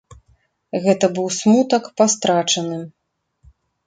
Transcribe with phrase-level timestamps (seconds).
[0.85, 2.81] Гэта быў смутак па страчаным.